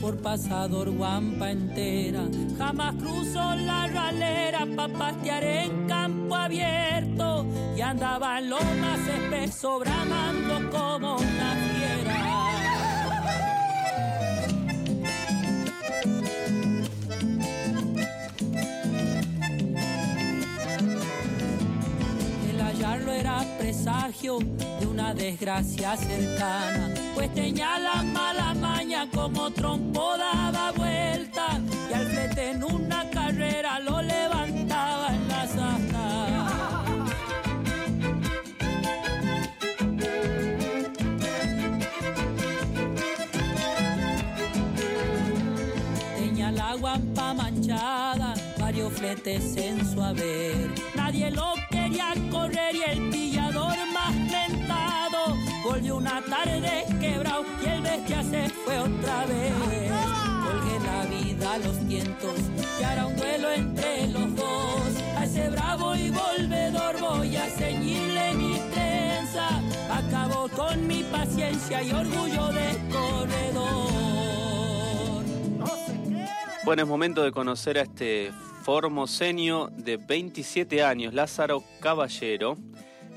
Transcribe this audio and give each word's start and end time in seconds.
por 0.00 0.16
pasador 0.18 0.90
guampa 0.90 1.50
entera. 1.50 2.28
Jamás 2.56 2.94
cruzo 2.96 3.54
la 3.56 3.86
ralera 3.88 4.66
pa' 4.76 4.88
pastear 4.88 5.44
en 5.44 5.86
campo 5.86 6.34
abierto. 6.34 7.46
Y 7.76 7.80
andaba 7.80 8.38
en 8.38 8.50
lo 8.50 8.56
más 8.56 9.00
espeso, 9.06 9.80
bramando 9.80 10.70
como 10.70 11.16
una 11.16 11.77
de 24.20 24.84
una 24.84 25.14
desgracia 25.14 25.96
cercana, 25.96 26.92
pues 27.14 27.32
tenía 27.34 27.78
la 27.78 28.02
mala 28.02 28.52
maña 28.52 29.08
como 29.14 29.48
trompo 29.52 30.18
daba 30.18 30.72
vuelta 30.72 31.60
y 31.88 31.94
al 31.94 32.06
frente 32.08 32.50
en 32.50 32.64
una 32.64 33.08
carrera 33.10 33.78
lo 33.78 34.02
levantaba 34.02 35.14
en 35.14 35.28
la 35.28 35.46
santa. 35.46 36.84
Tenía 46.16 46.50
la 46.50 46.74
guampa 46.74 47.34
manchada, 47.34 48.34
varios 48.58 48.92
fletes 48.94 49.56
en 49.56 49.88
su 49.88 50.02
haber, 50.02 50.72
nadie 50.96 51.30
lo 51.30 51.54
quería 51.70 52.12
correr 52.32 52.74
y 52.74 52.82
el 52.82 53.10
pillador 53.10 53.77
una 55.98 56.22
tarde 56.22 56.84
quebrado 57.00 57.44
y 57.60 57.68
el 57.68 57.82
bestia 57.82 58.22
se 58.22 58.48
fue 58.50 58.78
otra 58.78 59.26
vez. 59.26 59.52
Colgué 60.44 60.78
la 60.86 61.04
vida 61.06 61.54
a 61.54 61.58
los 61.58 61.86
vientos 61.86 62.38
y 62.78 62.84
hará 62.84 63.06
un 63.06 63.16
duelo 63.16 63.50
entre 63.50 64.06
los 64.06 64.36
dos. 64.36 65.02
A 65.16 65.24
ese 65.24 65.50
bravo 65.50 65.96
y 65.96 66.10
volvedor 66.10 67.00
voy 67.00 67.36
a 67.36 67.46
ceñirle 67.46 68.34
mi 68.34 68.60
trenza. 68.72 69.48
Acabó 69.90 70.48
con 70.48 70.86
mi 70.86 71.02
paciencia 71.02 71.82
y 71.82 71.90
orgullo 71.90 72.46
de 72.52 72.78
corredor. 72.92 73.68
Bueno, 76.64 76.82
es 76.82 76.88
momento 76.88 77.24
de 77.24 77.32
conocer 77.32 77.76
a 77.78 77.82
este 77.82 78.30
formoseño 78.62 79.68
de 79.72 79.96
27 79.96 80.84
años, 80.84 81.12
Lázaro 81.12 81.64
Caballero. 81.80 82.56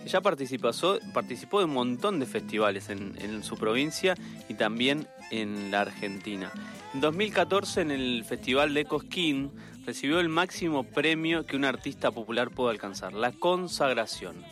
Ya 0.06 0.20
participó, 0.22 0.72
participó 1.14 1.60
de 1.60 1.66
un 1.66 1.74
montón 1.74 2.20
de 2.20 2.26
festivales 2.26 2.90
en, 2.90 3.44
su 3.44 3.56
provincia 3.56 4.16
y 4.50 4.56
también 4.56 5.08
en 5.30 5.72
la 5.72 5.82
Argentina. 5.82 6.52
En 6.94 7.02
2014, 7.02 7.82
en 7.82 7.92
el 7.92 8.26
Festival 8.26 8.74
de 8.74 8.86
Cosquín, 8.86 9.52
recibió 9.86 10.20
el 10.20 10.30
máximo 10.30 10.84
premio 10.84 11.46
que 11.46 11.56
un 11.56 11.66
artista 11.66 12.12
popular 12.12 12.50
puede 12.50 12.72
alcanzar, 12.72 13.14
la 13.14 13.32
consagración. 13.32 14.44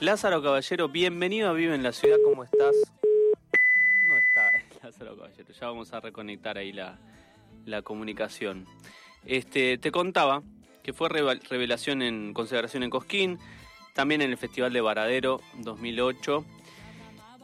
Lázaro 0.00 0.42
Caballero, 0.42 0.88
bienvenido 0.88 1.48
a 1.48 1.52
Vive 1.52 1.74
en 1.74 1.82
la 1.82 1.92
Ciudad, 1.92 2.16
¿cómo 2.24 2.44
estás? 2.44 2.74
No 4.02 4.16
está 4.16 4.50
Lázaro 4.82 5.16
Caballero, 5.16 5.52
ya 5.52 5.66
vamos 5.66 5.92
a 5.92 6.00
reconectar 6.00 6.58
ahí 6.58 6.72
la, 6.72 6.98
la 7.64 7.82
comunicación. 7.82 8.66
Este, 9.24 9.78
te 9.78 9.92
contaba 9.92 10.42
que 10.82 10.92
fue 10.92 11.08
revelación 11.08 12.02
en 12.02 12.32
consagración 12.32 12.82
en 12.82 12.90
Cosquín, 12.90 13.38
también 13.94 14.22
en 14.22 14.30
el 14.30 14.36
Festival 14.36 14.72
de 14.72 14.80
Varadero 14.80 15.40
2008 15.58 16.44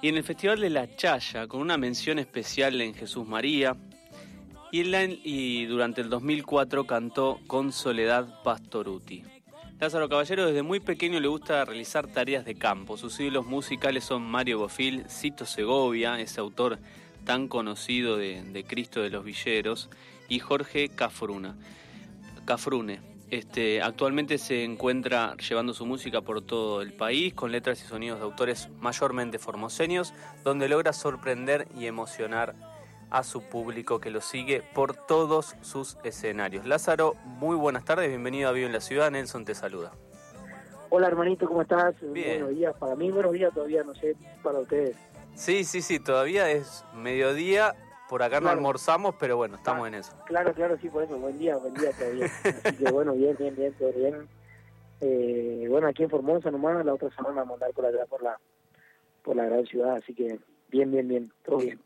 y 0.03 0.09
en 0.09 0.17
el 0.17 0.25
Festival 0.25 0.61
de 0.61 0.71
La 0.71 0.95
Chaya 0.97 1.47
con 1.47 1.61
una 1.61 1.77
mención 1.77 2.19
especial 2.19 2.81
en 2.81 2.95
Jesús 2.95 3.27
María. 3.27 3.77
Y, 4.73 5.65
durante 5.65 6.03
el 6.03 6.11
2004 6.11 6.87
cantó 6.87 7.41
con 7.47 7.73
Soledad 7.73 8.43
Pastoruti. 8.43 9.25
Lázaro 9.81 10.09
Caballero 10.09 10.47
desde 10.47 10.63
muy 10.63 10.81
pequeño 10.81 11.19
le 11.19 11.29
gusta 11.29 11.65
realizar 11.65 12.07
tareas 12.07 12.45
de 12.45 12.57
campo. 12.57 12.99
Sus 12.99 13.19
ídolos 13.19 13.47
musicales 13.47 14.05
son 14.05 14.23
Mario 14.23 14.59
Gofil, 14.59 15.05
Cito 15.09 15.47
Segovia, 15.47 16.21
ese 16.21 16.41
autor 16.41 16.79
tan 17.25 17.49
conocido 17.49 18.19
de, 18.19 18.65
Cristo 18.67 19.01
de 19.01 19.11
los 19.11 19.25
Villeros, 19.25 19.89
y 20.29 20.41
Jorge 20.41 20.89
Cafruna. 20.91 21.57
Cafrune. 22.45 23.16
Este, 23.31 23.83
actualmente 23.83 24.39
se 24.39 24.63
encuentra 24.63 25.37
llevando 25.37 25.75
su 25.75 25.85
música 25.85 26.21
por 26.21 26.43
todo 26.43 26.81
el 26.81 26.93
país 26.93 27.35
con 27.35 27.51
letras 27.51 27.83
y 27.83 27.87
sonidos 27.87 28.21
de 28.21 28.25
autores 28.25 28.69
mayormente 28.79 29.39
formoseños, 29.39 30.15
donde 30.45 30.69
logra 30.69 30.93
sorprender 30.93 31.67
y 31.77 31.87
emocionar 31.87 32.55
a 33.11 33.25
su 33.25 33.43
público 33.43 34.01
que 34.01 34.11
lo 34.11 34.21
sigue 34.21 34.63
por 34.75 34.95
todos 34.95 35.57
sus 35.61 35.97
escenarios. 36.05 36.67
Lázaro, 36.67 37.15
muy 37.25 37.57
buenas 37.57 37.85
tardes, 37.85 38.09
bienvenido 38.09 38.49
a 38.49 38.53
Vivo 38.53 38.67
en 38.67 38.73
la 38.73 38.81
Ciudad, 38.81 39.11
Nelson 39.11 39.45
te 39.45 39.55
saluda. 39.55 39.93
Hola 40.91 41.09
hermanito, 41.09 41.49
¿cómo 41.49 41.63
estás? 41.63 41.95
Buenos 42.01 42.51
días 42.51 42.75
para 42.79 42.95
mí, 42.95 43.11
buenos 43.11 43.33
días 43.33 43.53
todavía, 43.53 43.83
no 43.83 43.95
sé, 43.95 44.15
para 44.43 44.61
ustedes. 44.61 44.97
Sí, 45.35 45.65
sí, 45.65 45.83
sí, 45.83 45.99
todavía 45.99 46.51
es 46.51 46.85
mediodía. 46.95 47.75
Por 48.09 48.23
acá 48.23 48.41
no 48.41 48.49
almorzamos, 48.49 49.15
pero 49.19 49.37
bueno, 49.37 49.57
estamos 49.57 49.85
ah, 49.85 49.89
en 49.89 49.95
eso. 49.95 50.13
Claro, 50.27 50.55
claro, 50.55 50.79
sí, 50.81 50.89
por 50.89 51.03
eso. 51.03 51.19
Buen 51.19 51.39
día, 51.39 51.57
buen 51.57 51.75
día 51.75 51.91
todavía. 51.93 52.27
Así 52.65 52.77
que 52.77 52.91
bueno, 52.93 53.15
bien, 53.15 53.37
bien, 53.37 53.57
bien, 53.57 53.73
todo 53.75 53.93
bien. 53.93 54.29
Eh, 55.01 55.67
bueno, 55.69 55.89
aquí 55.89 56.05
en 56.05 56.11
Formosa 56.11 56.51
nomás, 56.51 56.85
la 56.85 56.95
otra 56.95 57.11
semana 57.11 57.41
vamos 57.41 57.51
a 57.51 57.55
andar 57.55 57.73
por 57.73 57.87
allá, 57.87 58.07
por 58.07 58.23
la, 58.23 58.39
por 59.23 59.37
la 59.37 59.45
gran 59.45 59.67
ciudad, 59.67 59.97
así 59.97 60.15
que 60.15 60.39
bien, 60.71 60.91
bien, 60.91 61.07
bien, 61.09 61.33
todo 61.45 61.59
bien. 61.59 61.81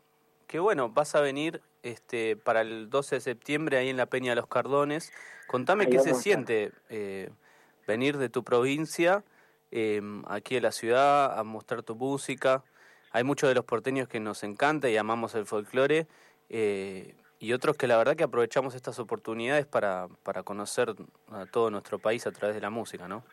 Qué 0.47 0.59
bueno, 0.59 0.89
vas 0.89 1.15
a 1.15 1.21
venir 1.21 1.61
este 1.83 2.35
para 2.35 2.61
el 2.61 2.89
12 2.89 3.15
de 3.15 3.21
septiembre 3.21 3.77
ahí 3.77 3.89
en 3.89 3.97
la 3.97 4.05
Peña 4.05 4.31
de 4.31 4.35
los 4.35 4.47
Cardones. 4.47 5.11
Contame 5.47 5.87
qué 5.87 5.99
se 5.99 6.13
siente 6.13 6.71
eh, 6.89 7.29
venir 7.87 8.17
de 8.17 8.29
tu 8.29 8.43
provincia 8.43 9.23
eh, 9.71 10.01
aquí 10.27 10.57
a 10.57 10.61
la 10.61 10.71
ciudad 10.71 11.37
a 11.37 11.43
mostrar 11.43 11.83
tu 11.83 11.95
música 11.95 12.63
hay 13.11 13.23
muchos 13.23 13.49
de 13.49 13.55
los 13.55 13.65
porteños 13.65 14.07
que 14.07 14.19
nos 14.19 14.43
encanta 14.43 14.89
y 14.89 14.97
amamos 14.97 15.35
el 15.35 15.45
folclore 15.45 16.07
eh, 16.49 17.15
y 17.39 17.53
otros 17.53 17.75
que 17.75 17.87
la 17.87 17.97
verdad 17.97 18.15
que 18.15 18.23
aprovechamos 18.23 18.75
estas 18.75 18.99
oportunidades 18.99 19.65
para, 19.65 20.07
para 20.23 20.43
conocer 20.43 20.93
a 21.29 21.45
todo 21.45 21.71
nuestro 21.71 21.99
país 21.99 22.25
a 22.27 22.31
través 22.31 22.55
de 22.55 22.61
la 22.61 22.69
música, 22.69 23.07
¿no? 23.07 23.23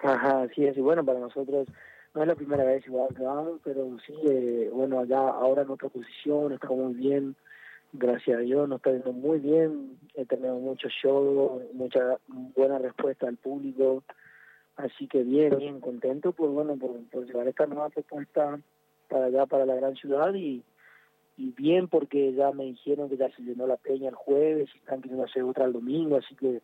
Ajá, 0.00 0.48
sí 0.54 0.66
es, 0.66 0.76
y 0.76 0.80
bueno, 0.80 1.04
para 1.04 1.20
nosotros 1.20 1.68
no 2.14 2.22
es 2.22 2.28
la 2.28 2.34
primera 2.34 2.64
vez 2.64 2.84
igual 2.86 3.14
que 3.14 3.22
vamos, 3.22 3.60
pero 3.64 3.96
sí, 4.06 4.14
eh, 4.28 4.68
bueno, 4.72 5.00
allá 5.00 5.18
ahora 5.18 5.62
en 5.62 5.70
otra 5.70 5.88
posición, 5.88 6.52
estamos 6.52 6.78
muy 6.78 6.94
bien, 6.94 7.36
gracias 7.92 8.38
a 8.38 8.40
Dios, 8.40 8.68
nos 8.68 8.78
está 8.78 8.90
yendo 8.90 9.12
muy 9.12 9.38
bien, 9.38 9.98
he 10.14 10.26
tenido 10.26 10.56
muchos 10.56 10.92
shows, 10.92 11.62
mucha 11.72 12.18
buena 12.26 12.78
respuesta 12.78 13.28
al 13.28 13.36
público, 13.36 14.02
así 14.76 15.06
que 15.06 15.22
bien, 15.22 15.56
bien 15.56 15.80
contento 15.80 16.32
por, 16.32 16.50
bueno, 16.50 16.76
por, 16.76 17.02
por 17.10 17.24
llevar 17.24 17.48
esta 17.48 17.66
nueva 17.66 17.88
propuesta 17.88 18.58
para 19.12 19.26
allá, 19.26 19.46
para 19.46 19.66
la 19.66 19.74
gran 19.74 19.94
ciudad 19.94 20.32
y, 20.34 20.64
bien 21.36 21.88
porque 21.88 22.32
ya 22.34 22.52
me 22.52 22.64
dijeron 22.64 23.08
que 23.08 23.16
ya 23.16 23.28
se 23.34 23.42
llenó 23.42 23.66
la 23.66 23.76
peña 23.76 24.08
el 24.08 24.14
jueves 24.14 24.70
y 24.74 24.78
están 24.78 25.00
queriendo 25.00 25.24
hacer 25.24 25.42
otra 25.42 25.64
el 25.64 25.72
domingo, 25.72 26.16
así 26.16 26.36
que 26.36 26.62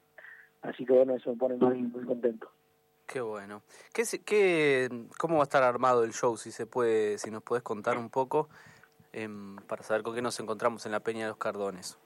así 0.62 0.84
que 0.84 0.92
bueno, 0.92 1.14
eso 1.14 1.30
me 1.30 1.36
pone 1.36 1.56
muy, 1.56 1.82
muy 1.82 2.04
contento. 2.04 2.48
Qué 3.06 3.20
bueno. 3.20 3.62
¿Qué, 3.92 4.04
qué, 4.24 4.88
¿Cómo 5.18 5.36
va 5.36 5.40
a 5.40 5.44
estar 5.44 5.62
armado 5.62 6.04
el 6.04 6.12
show? 6.12 6.36
Si 6.36 6.52
se 6.52 6.66
puede, 6.66 7.18
si 7.18 7.30
nos 7.30 7.42
puedes 7.42 7.62
contar 7.62 7.98
un 7.98 8.08
poco 8.08 8.48
em, 9.12 9.56
para 9.66 9.82
saber 9.82 10.02
con 10.02 10.14
qué 10.14 10.22
nos 10.22 10.38
encontramos 10.38 10.86
en 10.86 10.92
la 10.92 11.00
Peña 11.00 11.22
de 11.22 11.28
los 11.30 11.38
Cardones. 11.38 11.98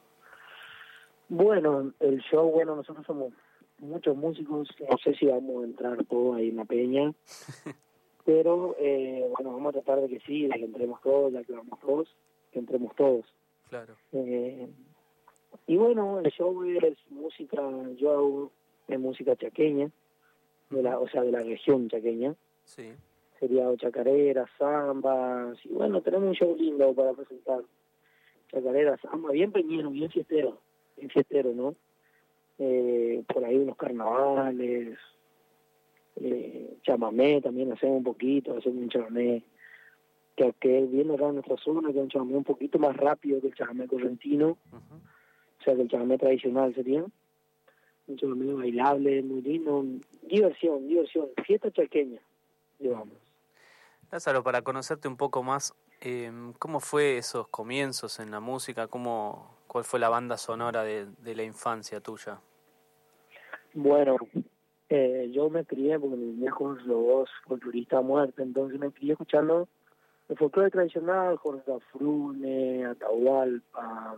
Bueno, 1.29 1.93
el 2.01 2.21
show, 2.21 2.51
bueno, 2.51 2.77
nosotros 2.77 3.05
somos 3.05 3.33
muchos 3.79 4.17
músicos, 4.17 4.69
no 4.89 4.97
sé 4.99 5.15
si 5.15 5.27
vamos 5.27 5.63
a 5.63 5.67
entrar 5.67 6.05
todos 6.05 6.37
ahí 6.37 6.49
en 6.49 6.57
la 6.57 6.65
Peña. 6.65 7.13
Pero 8.25 8.77
eh, 8.79 9.27
bueno, 9.37 9.53
vamos 9.53 9.71
a 9.71 9.81
tratar 9.81 10.01
de 10.01 10.09
que 10.09 10.21
sí, 10.21 10.47
de 10.47 10.55
que 10.55 10.65
entremos 10.65 11.01
todos, 11.01 11.33
ya 11.33 11.43
que 11.43 11.53
vamos 11.53 11.79
todos, 11.81 12.09
que 12.53 12.59
entremos 12.61 12.95
todos. 12.95 13.25
Claro. 13.69 13.95
Eh, 14.13 14.69
y 15.67 15.77
bueno, 15.77 16.21
el 16.21 16.31
show 16.31 16.63
es 16.65 16.97
música, 17.11 17.63
yo 17.97 18.13
hago 18.13 18.51
es 18.89 18.99
música 18.99 19.37
chaqueña, 19.37 19.91
de 20.71 20.83
la, 20.83 20.99
o 20.99 21.09
sea, 21.09 21.23
de 21.23 21.33
la 21.33 21.41
región 21.41 21.89
chaqueña. 21.89 22.35
Sí. 22.65 22.93
Sería 23.41 23.75
chacarera, 23.77 24.47
samba, 24.59 25.53
y 25.65 25.69
bueno, 25.73 26.01
tenemos 26.01 26.29
un 26.29 26.35
show 26.35 26.57
lindo 26.57 26.95
para 26.95 27.13
presentar. 27.13 27.63
Chacarera, 28.51 28.97
samba, 28.99 29.31
bien 29.33 29.51
peñero, 29.51 29.91
bien 29.91 30.11
fiestero, 30.11 30.59
bien 30.97 31.11
fiestero, 31.11 31.53
¿no? 31.53 31.75
Eh, 32.59 33.25
por 33.33 33.45
ahí 33.45 33.57
unos 33.57 33.77
carnavales, 33.77 34.99
eh, 36.17 36.79
chamamé 36.83 37.41
también 37.41 37.73
hacemos 37.73 37.99
un 37.99 38.05
poquito, 38.05 38.57
hacemos 38.57 38.83
un 38.83 38.89
chamamé 38.89 39.43
que, 40.37 40.53
que 40.61 40.83
viene 40.83 41.15
acá 41.15 41.29
en 41.29 41.35
nuestra 41.35 41.57
zona, 41.59 41.93
que 41.93 41.99
es 41.99 42.03
un 42.03 42.09
chamamé 42.09 42.37
un 42.37 42.45
poquito 42.45 42.79
más 42.79 42.97
rápido 42.97 43.41
que 43.41 43.49
el 43.49 43.55
chamamé 43.55 43.87
correntino, 43.87 44.59
o 44.73 45.65
sea 45.65 45.75
que 45.75 45.83
el 45.83 45.89
chamamé 45.89 46.19
tradicional 46.19 46.75
sería, 46.75 47.05
un 48.07 48.17
chamamé 48.17 48.53
bailable, 48.53 49.23
muy 49.23 49.43
lindo, 49.43 49.85
diversión, 50.23 50.87
diversión, 50.87 51.29
fiesta 51.45 51.71
chaqueña, 51.71 52.21
digamos. 52.79 53.17
Lázaro, 54.11 54.43
para 54.43 54.61
conocerte 54.61 55.09
un 55.09 55.17
poco 55.17 55.43
más, 55.43 55.75
em, 56.01 56.53
¿cómo 56.55 56.81
fue 56.81 57.17
esos 57.17 57.49
comienzos 57.49 58.21
en 58.21 58.31
la 58.31 58.41
música? 58.41 58.87
¿Cómo, 58.87 59.57
¿Cuál 59.67 59.85
fue 59.85 59.99
la 59.99 60.11
banda 60.11 60.37
sonora 60.37 60.83
de, 60.85 61.07
de 61.07 61.35
la 61.35 61.45
infancia 61.45 62.01
tuya? 62.01 62.39
Bueno, 63.73 64.17
eh, 64.95 65.31
yo 65.33 65.49
me 65.49 65.65
crié, 65.65 65.99
porque 65.99 66.17
mis 66.17 66.39
viejos 66.39 66.85
los 66.85 67.07
dos 67.07 67.31
folcloristas 67.47 68.05
muertos, 68.05 68.39
entonces 68.41 68.79
me 68.79 68.91
crié 68.91 69.13
escuchando 69.13 69.67
el 70.29 70.37
folclore 70.37 70.71
tradicional, 70.71 71.39
Jorge 71.39 71.63
Gafrune, 71.67 72.85
Atahualpa, 72.85 74.17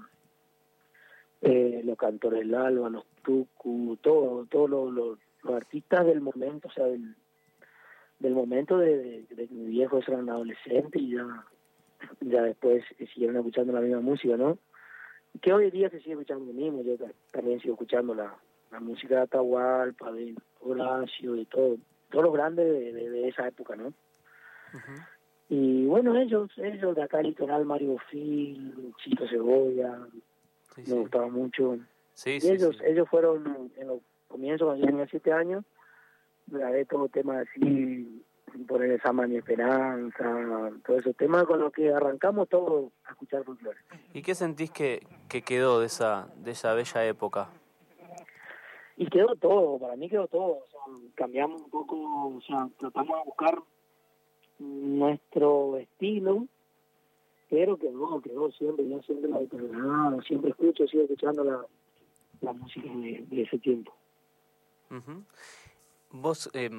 eh, 1.43 1.81
los 1.85 1.97
cantores 1.97 2.41
del 2.41 2.51
los 2.51 3.07
tucu, 3.23 3.97
todo, 4.03 4.47
todos 4.47 4.93
los, 4.93 5.19
artistas 5.45 6.07
del 6.07 6.21
momento, 6.21 6.67
o 6.67 6.73
sea, 6.73 6.87
del, 6.87 7.15
del 8.19 8.35
momento 8.35 8.79
de, 8.79 9.27
de, 9.31 9.47
que 9.47 9.55
mis 9.55 9.69
viejos 9.69 10.09
eran 10.09 10.29
adolescentes 10.29 11.01
y 11.01 11.13
ya, 11.13 11.47
ya 12.21 12.43
después 12.43 12.83
siguieron 13.13 13.37
escuchando 13.37 13.73
la 13.73 13.81
misma 13.81 14.01
música, 14.01 14.37
¿no? 14.37 14.59
Que 15.41 15.53
hoy 15.53 15.71
día 15.71 15.89
se 15.89 16.01
sigue 16.01 16.15
escuchando 16.15 16.47
lo 16.47 16.53
mismo, 16.53 16.83
yo 16.83 16.97
también 17.31 17.61
sigo 17.61 17.75
escuchando 17.75 18.13
la, 18.13 18.35
la 18.75 18.81
música 18.81 19.15
de 19.15 19.21
Atahualpa, 19.23 20.11
de 20.11 20.35
Horacio, 20.61 21.35
de 21.35 21.47
todo, 21.47 21.77
todos 22.11 22.25
los 22.25 22.35
grandes 22.35 22.67
de, 22.67 22.93
de, 22.93 23.29
esa 23.29 23.47
época, 23.47 23.77
¿no? 23.77 23.93
Y 25.49 25.87
bueno, 25.87 26.17
ellos, 26.17 26.51
ellos 26.57 26.97
de 26.97 27.03
acá 27.03 27.23
litoral, 27.23 27.65
Mario 27.65 27.97
Phil, 28.11 28.93
Chito 28.99 29.29
Cebolla, 29.29 30.01
me 30.89 30.95
gustaba 30.95 31.29
mucho. 31.29 31.79
Sí, 32.15 32.39
y 32.43 32.49
ellos, 32.49 32.77
ellos 32.85 33.09
fueron 33.09 33.71
en 33.77 33.87
los 33.87 34.01
comienzos, 34.27 34.67
cuando 34.67 34.85
yo 34.85 34.91
tenía 34.91 35.07
siete 35.07 35.33
años, 35.33 35.65
grabé 36.49 36.85
todo 36.85 37.09
tema 37.09 37.39
así, 37.39 38.25
poner 38.67 38.91
esa 38.91 39.13
mani 39.13 39.37
esperanza, 39.37 40.73
todos 40.85 41.01
esos 41.01 41.17
temas 41.17 41.45
con 41.45 41.61
los 41.61 41.73
que 41.73 41.93
arrancamos 41.93 42.49
todo 42.49 42.91
a 43.05 43.13
escuchar 43.13 43.45
folclore. 43.45 43.79
¿Y 44.13 44.23
qué 44.23 44.35
sentís 44.35 44.73
que, 44.73 45.07
que 45.29 45.43
quedó 45.43 45.79
de 45.79 45.87
esa, 45.87 46.27
de 46.39 46.51
esa 46.51 46.75
bella 46.75 47.05
época? 47.07 47.51
Y 48.97 49.07
quedó 49.09 49.35
todo, 49.37 49.79
para 49.79 49.97
mí 49.97 50.09
quedó 50.09 50.29
todo, 50.29 50.61
cambiamos 51.15 51.63
un 51.63 51.71
poco, 51.71 51.97
o 51.97 52.41
sea, 52.47 52.69
tratamos 52.79 53.19
de 53.19 53.25
buscar 53.25 53.59
nuestro 54.59 55.77
estilo, 55.79 56.47
pero 57.51 57.77
quedó, 57.77 58.21
quedó 58.21 58.51
siempre, 58.53 58.89
yo 58.89 59.03
siempre 59.03 59.31
la 59.31 59.41
he 59.41 60.23
siempre 60.23 60.51
escucho, 60.51 60.87
sigo 60.87 61.03
escuchando 61.03 61.43
la, 61.43 61.67
la 62.41 62.53
música 62.53 62.89
de, 62.89 63.43
ese 63.43 63.59
tiempo. 63.59 63.93
Vos, 66.11 66.49
eh, 66.53 66.71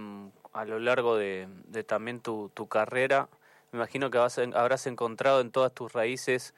a 0.54 0.64
lo 0.64 0.80
largo 0.80 1.18
de, 1.18 1.50
de 1.68 1.84
también 1.84 2.22
tu, 2.22 2.50
tu, 2.54 2.68
carrera, 2.68 3.28
me 3.74 3.80
imagino 3.80 4.10
que 4.10 4.18
vas, 4.18 4.38
habrás 4.38 4.88
encontrado 4.88 5.42
en 5.42 5.52
todas 5.52 5.74
tus 5.74 5.92
raíces 5.92 6.54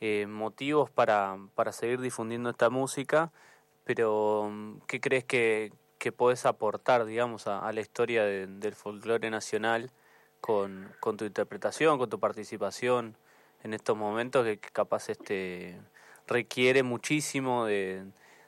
eh, 0.00 0.26
motivos 0.28 0.88
para, 0.88 1.36
para 1.56 1.72
seguir 1.72 2.00
difundiendo 2.00 2.50
esta 2.50 2.70
música 2.70 3.32
pero 3.84 4.50
¿qué 4.86 5.00
crees 5.00 5.24
que, 5.24 5.72
que 5.98 6.12
podés 6.12 6.46
aportar, 6.46 7.04
digamos, 7.04 7.46
a, 7.46 7.70
la 7.72 7.80
historia 7.80 8.24
del 8.24 8.74
folclore 8.74 9.30
nacional 9.30 9.90
con, 10.40 10.90
con, 11.00 11.16
tu 11.16 11.24
interpretación, 11.24 11.98
con 11.98 12.08
tu 12.08 12.18
participación 12.18 13.16
en 13.62 13.74
estos 13.74 13.96
momentos 13.96 14.44
que, 14.44 14.58
capaz 14.58 15.10
este 15.10 15.78
requiere 16.26 16.84
muchísimo 16.84 17.66
de, 17.66 18.04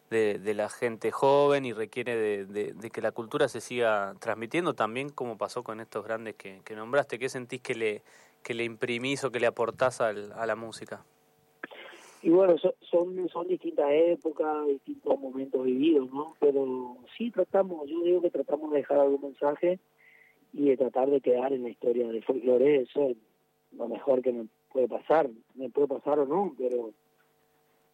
de, 0.08 0.54
la 0.54 0.68
gente 0.68 1.10
joven 1.10 1.64
y 1.64 1.72
requiere 1.72 2.16
de, 2.16 2.72
de, 2.72 2.90
que 2.90 3.02
la 3.02 3.12
cultura 3.12 3.48
se 3.48 3.60
siga 3.60 4.14
transmitiendo 4.20 4.74
también 4.74 5.08
como 5.10 5.36
pasó 5.36 5.64
con 5.64 5.80
estos 5.80 6.04
grandes 6.04 6.36
que, 6.36 6.62
que 6.64 6.76
nombraste. 6.76 7.18
¿Qué 7.18 7.28
sentís 7.28 7.60
que 7.60 7.74
le, 7.74 8.02
que 8.42 8.54
le 8.54 8.64
imprimís 8.64 9.24
o 9.24 9.32
que 9.32 9.40
le 9.40 9.46
aportás 9.46 10.00
al, 10.00 10.32
a 10.32 10.46
la 10.46 10.54
música? 10.54 11.04
Y 12.22 12.30
bueno, 12.30 12.56
son, 12.58 13.28
son 13.28 13.48
distintas 13.48 13.90
épocas, 13.90 14.66
distintos 14.68 15.18
momentos 15.18 15.64
vividos, 15.64 16.08
¿no? 16.12 16.34
Pero 16.38 16.96
sí 17.16 17.32
tratamos, 17.32 17.88
yo 17.88 18.00
digo 18.02 18.22
que 18.22 18.30
tratamos 18.30 18.70
de 18.70 18.78
dejar 18.78 19.00
algún 19.00 19.22
mensaje 19.22 19.80
y 20.52 20.68
de 20.68 20.76
tratar 20.76 21.10
de 21.10 21.20
quedar 21.20 21.52
en 21.52 21.64
la 21.64 21.70
historia 21.70 22.06
del 22.06 22.22
folclore, 22.22 22.82
eso 22.82 23.08
es 23.08 23.16
lo 23.72 23.88
mejor 23.88 24.22
que 24.22 24.32
me 24.32 24.46
puede 24.70 24.86
pasar, 24.86 25.28
me 25.54 25.68
puede 25.70 25.88
pasar 25.88 26.20
o 26.20 26.26
no, 26.26 26.54
pero 26.56 26.92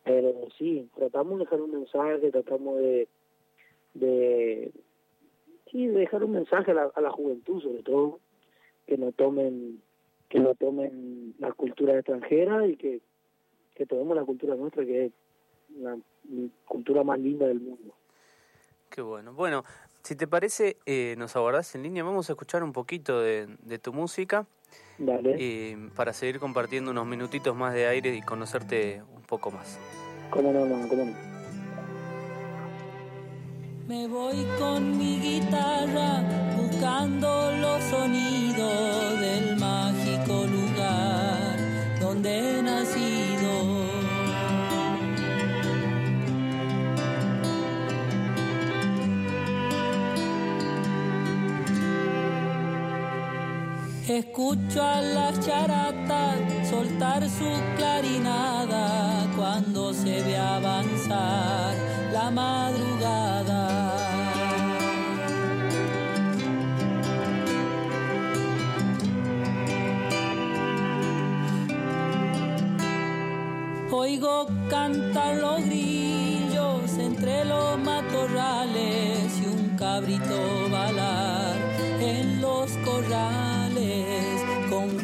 pero 0.05 0.33
sí, 0.57 0.89
tratamos 0.95 1.39
de 1.39 1.45
dejar 1.45 1.61
un 1.61 1.71
mensaje, 1.71 2.31
tratamos 2.31 2.79
de, 2.79 3.09
de 3.95 4.73
sí, 5.71 5.87
de 5.87 6.01
dejar 6.01 6.25
un 6.25 6.33
mensaje 6.33 6.71
a 6.71 6.75
la, 6.75 6.93
a 6.95 7.01
la 7.01 7.11
juventud 7.11 7.63
sobre 7.63 7.83
todo, 7.83 8.21
que 8.87 8.99
no 8.99 9.13
tomen 9.13 9.83
que 10.29 10.41
no 10.41 10.55
tomen 10.55 11.35
la 11.39 11.53
cultura 11.53 11.95
extranjera 11.95 12.67
y 12.67 12.77
que 12.77 13.01
que 13.79 13.87
tomemos 13.87 14.17
la 14.17 14.25
cultura 14.25 14.57
nuestra, 14.57 14.85
que 14.85 15.07
es 15.07 15.13
la 15.81 15.97
cultura 16.67 17.05
más 17.05 17.19
linda 17.19 17.47
del 17.47 17.61
mundo. 17.61 17.95
Qué 18.91 19.01
bueno. 19.01 19.33
Bueno, 19.33 19.65
si 20.03 20.17
te 20.17 20.27
parece, 20.27 20.77
eh, 20.85 21.15
nos 21.17 21.37
aguardás 21.37 21.75
en 21.77 21.85
línea. 21.85 22.03
Vamos 22.03 22.29
a 22.29 22.33
escuchar 22.33 22.65
un 22.65 22.73
poquito 22.73 23.21
de, 23.21 23.47
de 23.63 23.79
tu 23.79 23.93
música. 23.93 24.47
Dale. 24.99 25.37
Eh, 25.39 25.91
para 25.95 26.13
seguir 26.13 26.41
compartiendo 26.41 26.91
unos 26.91 27.07
minutitos 27.07 27.55
más 27.55 27.73
de 27.73 27.87
aire 27.87 28.15
y 28.17 28.21
conocerte 28.21 29.03
un 29.15 29.23
poco 29.23 29.53
más. 29.53 29.79
¿Cómo 30.31 30.53
no, 30.53 30.67
no, 30.67 30.89
cómo 30.89 31.05
no? 31.05 31.13
Me 33.87 34.09
voy 34.09 34.45
con 34.59 34.99
mi 34.99 35.19
guitarra 35.21 36.23
buscando 36.57 37.53
los 37.53 37.83
sonidos 37.85 39.21
del 39.21 39.57
mágico 39.57 40.47
lugar 40.47 41.59
donde 42.01 42.58
Escucho 54.19 54.83
a 54.83 55.01
las 55.01 55.39
charatas 55.47 56.69
soltar 56.69 57.23
su 57.31 57.49
clarinada 57.77 59.31
cuando 59.37 59.95
se 59.95 60.21
ve 60.25 60.37
avanzar 60.37 61.77
la 62.13 62.29
madrugada. 62.29 63.95
Oigo 73.93 74.49
cantar 74.69 75.37
los 75.37 75.65
grillos 75.65 76.99
entre 76.99 77.45
los 77.45 77.79
matorrales 77.79 79.41
y 79.41 79.47
un 79.47 79.77
cabrito 79.77 80.68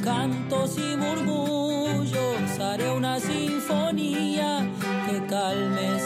cantos 0.04 0.76
y 0.76 0.96
murmullos 0.96 2.60
haré 2.60 2.90
una 2.92 3.18
sinfonía 3.18 4.70
que 5.06 5.26
calme 5.26 5.98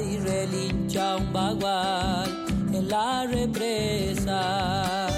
y 0.00 0.18
relincha 0.18 1.16
un 1.16 1.32
bagual 1.32 2.44
en 2.72 2.88
la 2.88 3.26
represa. 3.26 5.11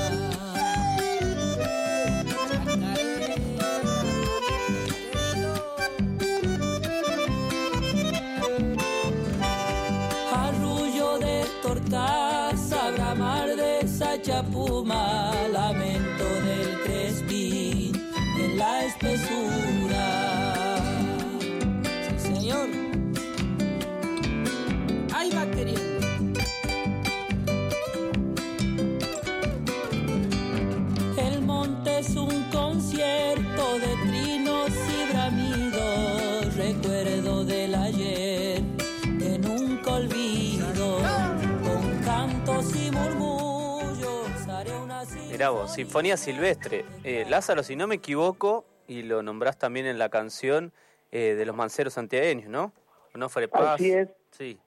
Mirá 45.44 45.50
vos, 45.50 45.74
Sinfonía 45.74 46.16
Silvestre. 46.16 46.86
Eh, 47.04 47.26
Lázaro, 47.28 47.62
si 47.62 47.76
no 47.76 47.86
me 47.86 47.96
equivoco, 47.96 48.64
y 48.88 49.02
lo 49.02 49.22
nombrás 49.22 49.58
también 49.58 49.84
en 49.84 49.98
la 49.98 50.08
canción 50.08 50.72
eh, 51.12 51.34
de 51.34 51.44
los 51.44 51.54
manceros 51.54 51.92
santiagueños, 51.92 52.48
¿no? 52.48 52.72
Onofre 53.14 53.46
Paz. 53.48 53.74
Así 53.74 53.92
es. 53.92 54.08
Sí. 54.30 54.58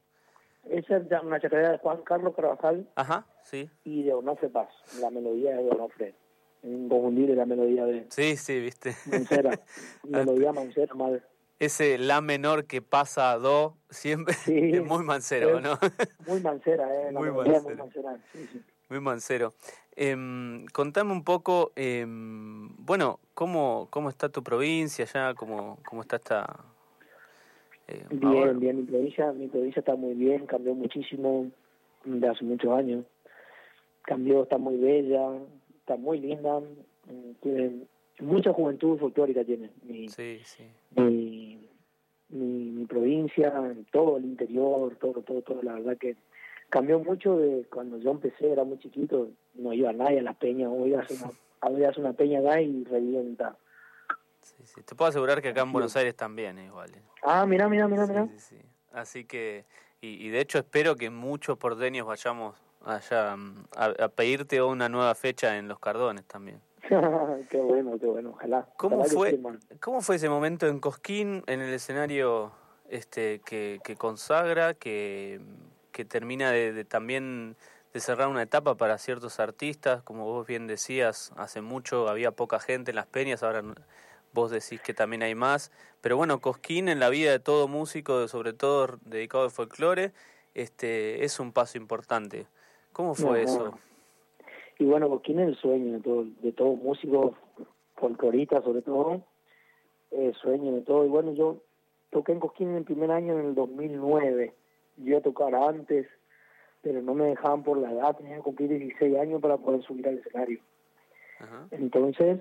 Esa 0.70 0.98
es 0.98 1.04
una 1.24 1.40
chacarera 1.40 1.72
de 1.72 1.78
Juan 1.80 2.04
Carlos 2.04 2.36
Carvajal 2.36 2.88
Ajá, 2.94 3.26
sí. 3.42 3.68
y 3.86 4.04
de 4.04 4.14
Onofre 4.14 4.50
Paz. 4.50 4.70
La 5.02 5.10
melodía 5.10 5.60
es 5.60 5.66
de 5.66 5.72
Onofre. 5.72 6.14
Inconfundible 6.62 7.34
la 7.36 7.48
melodía 7.48 7.84
de 7.86 8.06
Sí, 8.10 8.38
sí, 8.38 8.60
viste. 8.60 8.96
Mancera. 9.08 9.60
melodía 10.04 10.54
Mancera, 10.54 10.94
mal. 10.94 11.26
Ese 11.58 11.98
la 11.98 12.22
menor 12.22 12.66
que 12.68 12.84
pasa 12.84 13.32
a 13.32 13.40
do 13.40 13.76
siempre 13.90 14.36
Sí, 14.36 14.54
es 14.76 14.84
muy 14.86 15.04
mancero, 15.04 15.58
es 15.58 15.64
¿no? 15.64 15.80
Muy 16.28 16.40
mancera, 16.42 16.88
¿eh? 17.02 17.12
La 17.14 17.20
Muy 17.20 17.32
mancera. 17.32 17.62
muy 17.62 17.76
mancera. 17.78 18.18
Sí, 18.32 18.48
sí. 18.54 18.64
Muy 18.90 19.00
mancero. 19.00 19.54
Em, 19.96 20.66
contame 20.68 21.12
un 21.12 21.24
poco, 21.24 21.72
em, 21.76 22.70
bueno, 22.78 23.20
¿cómo, 23.34 23.88
¿cómo 23.90 24.10
está 24.10 24.30
tu 24.30 24.44
provincia 24.44 25.06
ya? 25.06 25.34
¿Cómo, 25.34 25.80
cómo 25.86 26.02
está 26.04 26.18
esta...? 26.18 26.46
eh, 27.88 28.06
Bien, 28.12 28.26
ahora? 28.34 28.54
bien, 28.54 28.78
mi 28.78 28.84
provincia, 28.84 29.32
mi 29.34 29.48
provincia 29.48 29.80
está 29.80 29.96
muy 29.96 30.14
bien, 30.14 30.46
cambió 30.46 30.74
muchísimo 30.76 31.50
de 32.06 32.28
hace 32.28 32.44
muchos 32.44 32.72
años. 32.72 33.06
Cambió, 34.04 34.44
está 34.44 34.58
muy 34.58 34.78
bella, 34.78 35.32
está 35.80 35.96
muy 35.98 36.20
linda, 36.20 36.60
mm, 36.60 37.32
tiene 37.42 37.82
mucha 38.20 38.54
juventud 38.54 38.98
folclórica 39.00 39.44
tiene 39.44 39.70
mi, 39.84 40.08
Sí, 40.10 40.40
sí. 40.44 40.64
mi, 40.96 41.68
mi, 42.30 42.72
mi 42.72 42.86
provincia, 42.86 43.54
todo 43.92 44.18
el 44.18 44.26
interior, 44.26 44.96
todo, 44.98 45.22
todo, 45.24 45.42
todo, 45.42 45.62
la 45.64 45.74
verdad 45.74 45.98
que 45.98 46.16
cambió 46.70 47.00
mucho 47.00 47.38
de 47.38 47.66
cuando 47.70 47.98
yo 47.98 48.12
empecé, 48.12 48.52
era 48.52 48.64
muy 48.64 48.80
chiquito, 48.80 49.30
no 49.54 49.74
iba 49.74 49.92
nadie 49.94 50.20
a 50.20 50.24
las 50.24 50.38
peñas, 50.38 50.70
hoy 50.72 50.94
hace 50.94 51.16
una, 51.16 51.32
hoy 51.62 51.84
hace 51.84 52.00
una 52.00 52.14
peña 52.14 52.40
acá 52.40 52.62
y 52.62 52.84
revienta. 52.84 53.58
sí, 54.42 54.64
sí. 54.66 54.82
Te 54.84 54.96
puedo 54.96 55.10
asegurar 55.10 55.42
que 55.42 55.50
acá 55.50 55.62
en 55.62 55.72
Buenos 55.72 55.96
Aires 55.96 56.16
también 56.16 56.58
es 56.58 56.68
igual. 56.68 56.90
¿eh? 56.94 57.02
Ah, 57.24 57.46
mira, 57.46 57.70
mira, 57.70 57.88
mira, 57.88 58.06
mira. 58.06 58.28
sí, 58.28 58.40
sí. 58.40 58.62
Así 58.92 59.26
que, 59.26 59.66
y, 60.02 60.26
y 60.26 60.30
de 60.30 60.40
hecho 60.40 60.58
espero 60.58 60.96
que 60.96 61.10
muchos 61.10 61.58
porteños 61.58 62.08
vayamos 62.08 62.56
allá 62.86 63.36
mm, 63.36 63.66
a, 63.76 63.86
a 63.86 64.10
pedirte 64.10 64.62
una 64.62 64.90
nueva 64.90 65.14
fecha 65.16 65.58
en 65.58 65.68
Los 65.68 65.80
Cardones 65.80 66.26
también. 66.26 66.62
qué 67.50 67.58
bueno, 67.58 67.98
qué 68.00 68.06
bueno, 68.06 68.32
ojalá. 68.32 68.68
¿Cómo 68.78 68.98
ojalá 68.98 69.14
fue. 69.14 69.40
¿Cómo 69.80 70.02
fue 70.02 70.16
ese 70.16 70.30
momento 70.30 70.68
en 70.68 70.80
Cosquín, 70.80 71.44
en 71.48 71.62
el 71.62 71.74
escenario 71.74 72.52
este 72.90 73.42
que, 73.46 73.80
que 73.84 73.96
consagra, 73.98 74.74
que, 74.74 75.42
que 75.98 76.06
termina 76.06 76.52
de, 76.52 76.72
de 76.72 76.86
también 76.86 77.56
de 77.92 78.00
cerrar 78.00 78.28
una 78.28 78.44
etapa 78.44 78.76
para 78.76 79.00
ciertos 79.00 79.40
artistas? 79.40 80.04
Como 80.04 80.26
vos 80.26 80.46
bien 80.46 80.68
decías, 80.68 81.34
hace 81.38 81.62
mucho 81.62 82.08
había 82.08 82.32
poca 82.32 82.60
gente 82.60 82.92
en 82.92 82.96
las 82.96 83.08
peñas, 83.08 83.42
ahora 83.42 83.64
vos 84.32 84.52
decís 84.52 84.80
que 84.80 84.94
también 84.94 85.24
hay 85.24 85.34
más. 85.34 85.72
Pero 86.02 86.16
bueno, 86.16 86.40
Cosquín 86.40 86.88
en 86.88 87.00
la 87.00 87.10
vida 87.10 87.32
de 87.32 87.40
todo 87.40 87.68
músico, 87.68 88.28
sobre 88.28 88.54
todo 88.54 89.00
dedicado 89.06 89.46
al 89.46 89.50
folclore, 89.50 90.12
este, 90.54 91.24
es 91.26 91.40
un 91.40 91.52
paso 91.52 91.80
importante. 91.80 92.46
¿Cómo 92.94 93.16
fue 93.16 93.30
No, 93.30 93.36
eso? 93.36 93.80
Y 94.78 94.86
bueno, 94.86 95.10
Cosquín 95.10 95.40
es 95.40 95.48
el 95.48 95.56
sueño 95.56 95.94
de 95.94 96.00
todo, 96.02 96.26
de 96.44 96.52
todo 96.52 96.76
músico, 96.76 97.36
folclorista 97.96 98.62
sobre 98.62 98.84
todo, 98.84 99.24
el 100.12 100.36
sueño 100.36 100.74
de 100.74 100.82
todo. 100.82 101.04
Y 101.06 101.10
bueno, 101.10 101.34
yo 101.34 101.58
toqué 102.12 102.34
en 102.34 102.40
Cosquín 102.40 102.70
en 102.70 102.76
el 102.76 102.84
primer 102.84 103.10
año, 103.10 103.40
en 103.40 103.48
el 103.48 103.56
2009. 103.56 104.54
Yo 104.98 105.10
iba 105.10 105.20
a 105.20 105.22
tocar 105.22 105.56
antes, 105.56 106.08
pero 106.82 107.02
no 107.02 107.14
me 107.14 107.26
dejaban 107.26 107.64
por 107.64 107.78
la 107.78 107.92
edad, 107.92 108.16
tenía 108.18 108.38
que 108.38 108.42
cumplir 108.42 108.70
16 108.70 109.18
años 109.18 109.42
para 109.42 109.58
poder 109.58 109.82
subir 109.84 110.08
al 110.08 110.20
escenario. 110.20 110.60
Ajá. 111.40 111.68
Entonces, 111.72 112.40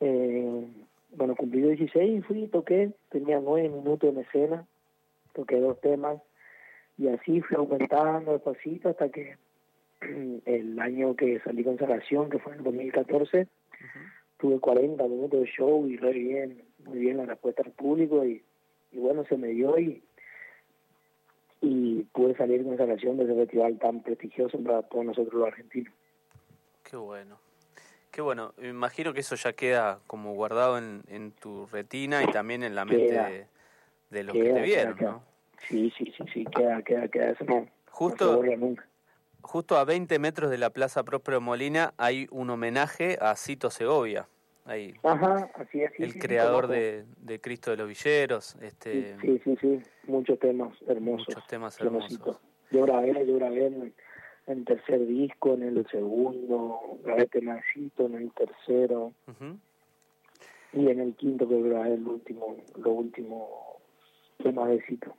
eh, 0.00 0.66
bueno, 1.12 1.34
cumplí 1.34 1.62
16 1.62 2.18
y 2.18 2.22
fui, 2.22 2.46
toqué, 2.48 2.92
tenía 3.10 3.40
nueve 3.40 3.68
minutos 3.68 4.10
en 4.10 4.20
escena, 4.20 4.66
toqué 5.32 5.58
dos 5.60 5.80
temas 5.80 6.20
y 6.98 7.08
así 7.08 7.40
fui 7.42 7.56
aumentando 7.56 8.32
despacito 8.32 8.88
hasta 8.88 9.08
que 9.08 9.36
el 10.44 10.78
año 10.78 11.14
que 11.14 11.40
salí 11.40 11.64
con 11.64 11.78
Salvación, 11.78 12.30
que 12.30 12.38
fue 12.38 12.52
en 12.52 12.58
el 12.58 12.64
2014, 12.64 13.46
tuve 14.38 14.60
40 14.60 15.02
minutos 15.04 15.40
de 15.40 15.46
show 15.46 15.86
y 15.86 15.96
re 15.96 16.12
bien, 16.12 16.62
muy 16.84 16.98
bien 16.98 17.16
la 17.18 17.26
respuesta 17.26 17.62
del 17.62 17.72
público 17.72 18.24
y, 18.24 18.42
y 18.92 18.98
bueno, 18.98 19.24
se 19.24 19.36
me 19.36 19.48
dio 19.48 19.78
y, 19.78 20.02
y 21.66 22.02
pude 22.12 22.36
salir 22.36 22.62
con 22.64 22.76
Salvación 22.76 23.16
de 23.16 23.24
ese 23.24 23.34
festival 23.34 23.78
tan 23.78 24.02
prestigioso 24.02 24.58
para 24.62 24.82
todos 24.82 25.04
nosotros 25.04 25.34
los 25.34 25.48
argentinos. 25.48 25.92
Qué 26.88 26.96
bueno. 26.96 27.38
Qué 28.12 28.20
bueno. 28.22 28.54
Me 28.56 28.68
imagino 28.68 29.12
que 29.12 29.20
eso 29.20 29.34
ya 29.34 29.52
queda 29.52 29.98
como 30.06 30.32
guardado 30.34 30.78
en, 30.78 31.02
en 31.08 31.32
tu 31.32 31.66
retina 31.66 32.22
y 32.22 32.26
también 32.30 32.62
en 32.62 32.74
la 32.74 32.84
mente 32.84 33.08
Queda. 33.08 33.28
de, 33.28 33.46
de 34.10 34.22
los 34.24 34.32
que 34.34 34.52
te 34.52 34.62
vieron, 34.62 34.94
queda, 34.96 35.10
¿no? 35.10 35.22
Sí, 35.68 35.92
sí, 35.98 36.12
sí, 36.16 36.24
sí, 36.32 36.44
queda, 36.44 36.82
queda, 36.82 37.08
queda, 37.08 37.30
eso 37.30 37.44
no, 37.44 37.66
Justo- 37.90 38.36
no 38.36 38.42
se 38.42 38.56
nunca. 38.56 38.86
Justo 39.42 39.76
a 39.76 39.84
20 39.84 40.18
metros 40.18 40.50
de 40.50 40.58
la 40.58 40.70
Plaza 40.70 41.04
Próspero 41.04 41.40
Molina 41.40 41.94
hay 41.98 42.26
un 42.30 42.50
homenaje 42.50 43.16
a 43.20 43.34
Cito 43.36 43.70
Segovia. 43.70 44.28
Ahí, 44.66 44.92
Ajá, 45.04 45.48
así 45.54 45.80
es. 45.80 45.92
sí, 45.96 46.02
el 46.02 46.12
sí, 46.12 46.18
creador 46.18 46.66
de, 46.66 47.04
de 47.18 47.40
Cristo 47.40 47.70
de 47.70 47.76
los 47.76 47.88
Villeros. 47.88 48.56
Este, 48.60 49.16
Sí, 49.20 49.40
sí, 49.44 49.56
sí, 49.60 49.80
muchos 50.08 50.38
temas 50.40 50.74
hermosos. 50.88 51.28
Muchos 51.28 51.46
temas 51.46 51.80
hermosos. 51.80 52.40
Yo 52.72 52.82
grabé, 52.82 53.24
yo 53.26 53.36
grabé 53.36 53.66
en, 53.66 53.94
en 54.48 54.64
tercer 54.64 55.06
disco, 55.06 55.54
en 55.54 55.62
el 55.62 55.86
segundo, 55.88 56.98
grabé 57.04 57.26
temacito 57.26 58.06
en 58.06 58.14
el 58.16 58.32
tercero 58.32 59.12
Ujú. 59.28 59.56
y 60.72 60.88
en 60.88 60.98
el 61.00 61.14
quinto 61.14 61.48
que 61.48 61.62
grabé 61.62 61.94
el 61.94 62.06
último, 62.06 62.56
lo 62.76 62.90
último 62.90 63.80
temas 64.42 64.68
de 64.70 64.82
Cito. 64.82 65.14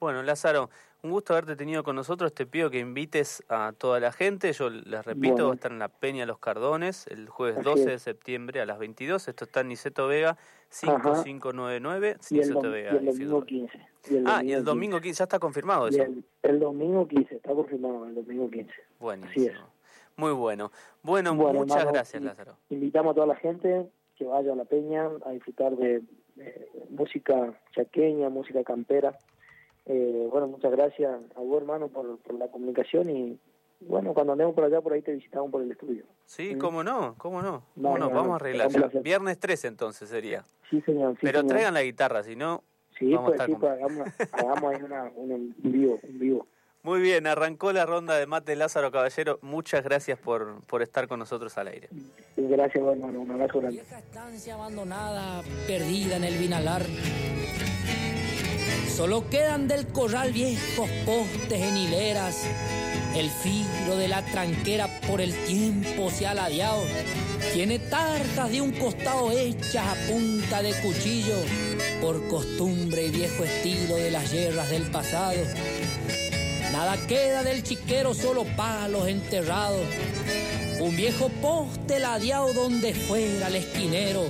Bueno, 0.00 0.22
Lázaro, 0.22 0.70
un 1.02 1.10
gusto 1.10 1.32
haberte 1.32 1.56
tenido 1.56 1.82
con 1.84 1.96
nosotros. 1.96 2.32
Te 2.34 2.46
pido 2.46 2.68
que 2.70 2.78
invites 2.78 3.42
a 3.48 3.72
toda 3.76 4.00
la 4.00 4.12
gente. 4.12 4.52
Yo 4.52 4.68
les 4.70 5.04
repito, 5.04 5.32
Bueno. 5.34 5.46
va 5.46 5.52
a 5.52 5.54
estar 5.54 5.72
en 5.72 5.78
la 5.78 5.88
Peña 5.88 6.26
Los 6.26 6.38
Cardones 6.38 7.06
el 7.06 7.28
jueves 7.28 7.58
Así 7.58 7.64
12 7.64 7.80
es. 7.82 7.86
de 7.86 7.98
septiembre 7.98 8.60
a 8.60 8.66
las 8.66 8.78
22. 8.78 9.28
Esto 9.28 9.44
está 9.44 9.60
en 9.60 9.68
Niceto 9.68 10.06
Vega 10.08 10.36
5599. 10.68 12.16
Y 12.30 12.34
el, 12.34 12.40
Niceto 12.40 12.70
Vega. 12.70 12.92
y 12.92 12.96
el 12.96 13.04
domingo 13.06 13.44
15. 13.44 13.78
Y 14.10 14.16
el 14.16 14.24
Ah, 14.26 14.40
y 14.42 14.52
el 14.52 14.58
15. 14.58 14.62
domingo 14.64 15.00
15, 15.00 15.18
ya 15.18 15.24
está 15.24 15.38
confirmado 15.38 15.88
eso. 15.88 16.02
el, 16.02 16.24
el 16.42 16.60
domingo 16.60 17.06
15, 17.08 17.36
está 17.36 17.54
confirmado, 17.54 18.06
el 18.06 18.14
domingo 18.14 18.50
15. 18.50 18.70
Así 18.70 18.80
es. 18.80 18.98
Buenísimo. 18.98 19.68
Muy 20.16 20.32
bueno. 20.32 20.70
Bueno, 21.02 21.34
Bueno, 21.34 21.60
muchas 21.60 21.78
hermano, 21.78 21.92
gracias, 21.94 22.22
Lázaro. 22.22 22.56
Invitamos 22.70 23.12
a 23.12 23.14
toda 23.14 23.26
la 23.28 23.36
gente 23.36 23.88
que 24.16 24.24
vaya 24.24 24.52
a 24.52 24.56
la 24.56 24.64
peña 24.64 25.08
a 25.24 25.30
disfrutar 25.30 25.74
de, 25.76 26.02
de 26.36 26.68
música 26.90 27.52
chaqueña, 27.74 28.28
música 28.28 28.62
campera. 28.62 29.16
Eh, 29.86 30.28
bueno, 30.30 30.46
muchas 30.48 30.72
gracias 30.72 31.12
a 31.36 31.40
vos, 31.40 31.60
hermano, 31.60 31.88
por, 31.88 32.18
por 32.18 32.34
la 32.36 32.48
comunicación 32.48 33.10
y 33.10 33.38
bueno, 33.80 34.14
cuando 34.14 34.32
andemos 34.32 34.54
por 34.54 34.64
allá, 34.64 34.80
por 34.80 34.94
ahí 34.94 35.02
te 35.02 35.12
visitamos 35.12 35.50
por 35.50 35.60
el 35.62 35.70
estudio. 35.70 36.04
Sí, 36.24 36.54
Mm. 36.54 36.58
cómo 36.58 36.82
no, 36.82 37.14
cómo 37.18 37.42
no. 37.42 37.64
No, 37.76 37.90
Cómo 37.90 37.98
no, 37.98 38.08
no, 38.08 38.14
vamos 38.14 38.26
no, 38.28 38.32
a 38.32 38.36
arreglar. 38.36 38.68
a. 38.96 39.00
Viernes 39.00 39.38
13 39.38 39.68
entonces 39.68 40.08
sería. 40.08 40.44
Sí, 40.70 40.80
señor. 40.82 41.12
Sí, 41.14 41.18
Pero 41.22 41.40
señor. 41.40 41.50
traigan 41.52 41.74
la 41.74 41.82
guitarra, 41.82 42.22
si 42.22 42.34
no... 42.36 42.62
Sí, 42.98 43.12
vamos 43.12 43.32
a 43.34 43.36
pues, 43.36 43.40
estar 43.40 43.46
sí, 43.46 43.52
con- 43.52 43.60
pues 43.60 43.72
hagamos, 43.72 44.08
hagamos 44.32 44.74
ahí 44.74 44.82
una, 44.84 45.02
una- 45.16 45.34
un 45.34 45.54
vivo, 45.58 45.98
un 46.02 46.18
vivo. 46.18 46.46
Muy 46.84 47.00
bien, 47.00 47.26
arrancó 47.26 47.72
la 47.72 47.84
ronda 47.86 48.16
de 48.16 48.26
mate 48.26 48.54
Lázaro 48.56 48.90
Caballero. 48.92 49.38
Muchas 49.42 49.82
gracias 49.82 50.18
por, 50.18 50.62
por 50.66 50.80
estar 50.82 51.08
con 51.08 51.18
nosotros 51.18 51.56
al 51.58 51.68
aire. 51.68 51.88
Gracias, 52.36 52.82
vos, 52.84 52.94
hermano. 52.94 53.20
Un 53.20 53.30
abrazo 53.32 53.58
grande. 53.58 53.80
Vieja 53.80 53.98
estancia 53.98 54.54
abandonada, 54.54 55.42
perdida 55.66 56.16
en 56.16 56.24
el 56.24 56.38
vinalar. 56.38 56.82
Solo 58.96 59.28
quedan 59.28 59.66
del 59.66 59.88
corral 59.88 60.32
viejos 60.32 60.88
postes 61.04 61.60
en 61.60 61.76
hileras. 61.76 62.36
El 63.16 63.28
filo 63.28 63.96
de 63.96 64.06
la 64.06 64.24
tranquera 64.24 64.88
por 65.08 65.20
el 65.20 65.34
tiempo 65.46 66.10
se 66.10 66.28
ha 66.28 66.34
ladeado. 66.34 66.80
Tiene 67.52 67.80
tartas 67.80 68.52
de 68.52 68.60
un 68.60 68.70
costado 68.70 69.32
hechas 69.32 69.84
a 69.84 69.94
punta 70.06 70.62
de 70.62 70.72
cuchillo, 70.74 71.34
por 72.00 72.28
costumbre 72.28 73.06
y 73.06 73.10
viejo 73.10 73.42
estilo 73.42 73.96
de 73.96 74.12
las 74.12 74.30
guerras 74.30 74.70
del 74.70 74.84
pasado. 74.84 75.40
Nada 76.70 76.96
queda 77.08 77.42
del 77.42 77.64
chiquero, 77.64 78.14
solo 78.14 78.44
palos 78.56 79.08
enterrados. 79.08 79.82
Un 80.78 80.94
viejo 80.94 81.30
poste 81.42 81.98
ladeado 81.98 82.52
donde 82.52 82.94
fuera 82.94 83.48
el 83.48 83.56
esquinero. 83.56 84.28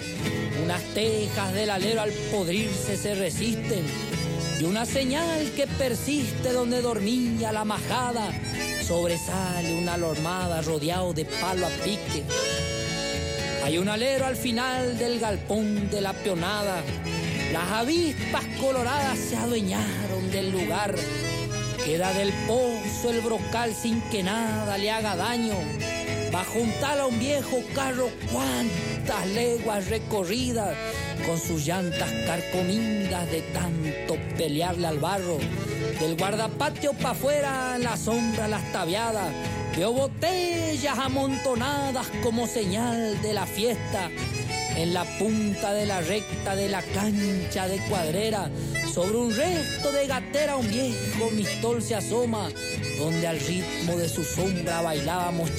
Unas 0.62 0.82
tejas 0.94 1.52
del 1.52 1.68
alero 1.68 2.00
al 2.00 2.10
podrirse 2.32 2.96
se 2.96 3.14
resisten. 3.14 3.84
Y 4.60 4.64
una 4.64 4.86
señal 4.86 5.50
que 5.56 5.66
persiste 5.66 6.52
donde 6.52 6.80
dormía 6.80 7.50
la 7.52 7.64
majada. 7.64 8.32
Sobresale 8.86 9.74
una 9.76 9.96
lormada 9.96 10.62
rodeado 10.62 11.12
de 11.12 11.24
palo 11.24 11.66
a 11.66 11.70
pique. 11.70 12.22
Hay 13.64 13.78
un 13.78 13.88
alero 13.88 14.26
al 14.26 14.36
final 14.36 14.96
del 14.98 15.18
galpón 15.18 15.90
de 15.90 16.00
la 16.00 16.12
peonada. 16.12 16.82
Las 17.52 17.70
avispas 17.70 18.44
coloradas 18.60 19.18
se 19.18 19.36
adueñaron 19.36 20.30
del 20.30 20.50
lugar. 20.52 20.94
Queda 21.84 22.12
del 22.12 22.32
pozo 22.46 23.10
el 23.10 23.20
brocal 23.20 23.74
sin 23.74 24.00
que 24.10 24.22
nada 24.22 24.78
le 24.78 24.90
haga 24.90 25.16
daño. 25.16 25.56
bajo 26.30 26.58
un 26.58 26.72
tala 26.80 27.06
un 27.06 27.18
viejo 27.18 27.62
carro, 27.74 28.10
cuántas 28.32 29.26
leguas 29.28 29.88
recorridas, 29.88 30.76
con 31.26 31.38
sus 31.38 31.66
llantas 31.66 32.10
carcomidas 32.26 33.30
de 33.30 33.42
tanto 33.52 34.16
pelearle 34.36 34.86
al 34.86 34.98
barro. 34.98 35.38
Del 36.00 36.16
guardapatio 36.16 36.92
pa' 36.94 37.10
afuera, 37.10 37.74
en 37.76 37.84
la 37.84 37.96
sombra 37.96 38.48
las 38.48 38.72
tabiadas, 38.72 39.32
veo 39.76 39.92
botellas 39.92 40.98
amontonadas 40.98 42.06
como 42.22 42.46
señal 42.46 43.20
de 43.22 43.34
la 43.34 43.46
fiesta. 43.46 44.10
En 44.76 44.92
la 44.92 45.04
punta 45.18 45.72
de 45.72 45.86
la 45.86 46.00
recta 46.00 46.56
de 46.56 46.68
la 46.68 46.82
cancha 46.82 47.68
de 47.68 47.78
cuadrera, 47.88 48.50
sobre 48.92 49.16
un 49.16 49.34
resto 49.34 49.92
de 49.92 50.06
gatera 50.06 50.56
un 50.56 50.68
viejo 50.68 51.30
mistol 51.32 51.80
se 51.80 51.94
asoma, 51.94 52.48
donde 52.98 53.26
al 53.26 53.38
ritmo 53.38 53.96
de 53.96 54.08
su 54.08 54.24
sombra 54.24 54.82
bailábamos 54.82 55.50